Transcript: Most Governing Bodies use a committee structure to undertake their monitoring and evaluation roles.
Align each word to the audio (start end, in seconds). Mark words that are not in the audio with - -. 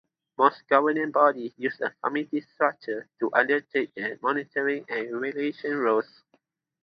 Most 0.35 0.63
Governing 0.67 1.11
Bodies 1.11 1.53
use 1.57 1.79
a 1.79 1.93
committee 2.01 2.41
structure 2.41 3.07
to 3.19 3.29
undertake 3.35 3.93
their 3.93 4.17
monitoring 4.23 4.83
and 4.89 4.97
evaluation 5.09 5.77
roles. 5.77 6.23